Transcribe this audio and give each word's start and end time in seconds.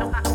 ha 0.00 0.06
ha 0.12 0.20
ha 0.24 0.29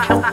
You. 0.00 0.30